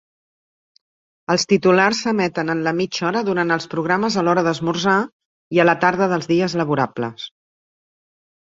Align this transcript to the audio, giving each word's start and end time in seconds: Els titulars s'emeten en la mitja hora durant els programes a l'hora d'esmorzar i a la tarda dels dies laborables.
Els 1.33 1.43
titulars 1.51 1.99
s'emeten 2.05 2.49
en 2.53 2.63
la 2.67 2.73
mitja 2.79 3.05
hora 3.09 3.21
durant 3.27 3.57
els 3.57 3.69
programes 3.75 4.17
a 4.17 4.23
l'hora 4.25 4.45
d'esmorzar 4.49 4.97
i 5.59 5.63
a 5.65 5.67
la 5.71 5.77
tarda 5.85 6.09
dels 6.15 6.31
dies 6.33 6.57
laborables. 6.63 7.29